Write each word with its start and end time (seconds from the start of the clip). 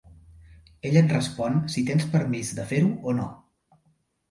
Ell 0.89 0.97
et 1.01 1.13
respon 1.15 1.59
si 1.75 1.85
tens 1.91 2.09
permís 2.15 2.51
de 2.61 2.67
fer-ho 2.73 2.91
o 3.13 3.17
no. 3.21 3.31